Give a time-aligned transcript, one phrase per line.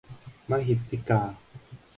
[0.49, 1.21] มะหิทธิกา